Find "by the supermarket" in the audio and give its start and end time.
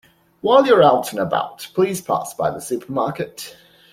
2.33-3.55